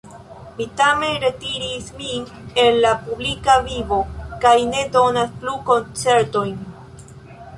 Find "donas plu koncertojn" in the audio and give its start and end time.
4.95-6.57